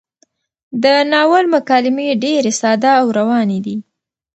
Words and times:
د 0.83 0.85
ناول 1.11 1.45
مکالمې 1.55 2.07
ډېرې 2.23 2.51
ساده 2.61 2.91
او 3.01 3.07
روانې 3.17 3.59
دي. 3.65 3.77